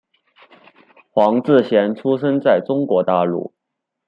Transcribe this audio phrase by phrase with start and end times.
[1.11, 3.53] 黄志贤出生在中国大陆。